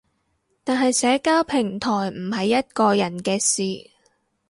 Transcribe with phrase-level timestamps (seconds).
[0.63, 3.87] 但係社交平台唔係一個人嘅事